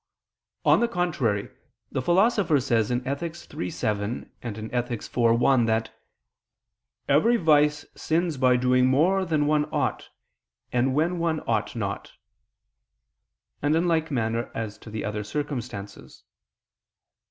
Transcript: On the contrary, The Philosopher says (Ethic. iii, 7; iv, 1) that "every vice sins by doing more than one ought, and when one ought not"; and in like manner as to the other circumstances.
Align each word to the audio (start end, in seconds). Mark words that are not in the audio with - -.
On 0.65 0.79
the 0.79 0.87
contrary, 0.87 1.51
The 1.91 2.01
Philosopher 2.01 2.59
says 2.59 2.89
(Ethic. 2.89 3.35
iii, 3.55 3.69
7; 3.69 4.31
iv, 4.41 5.09
1) 5.15 5.65
that 5.67 5.91
"every 7.07 7.37
vice 7.37 7.85
sins 7.93 8.37
by 8.37 8.55
doing 8.57 8.87
more 8.87 9.23
than 9.25 9.45
one 9.45 9.65
ought, 9.71 10.09
and 10.71 10.95
when 10.95 11.19
one 11.19 11.41
ought 11.41 11.75
not"; 11.75 12.13
and 13.61 13.75
in 13.75 13.87
like 13.87 14.09
manner 14.09 14.49
as 14.55 14.79
to 14.79 14.89
the 14.89 15.05
other 15.05 15.23
circumstances. 15.23 16.23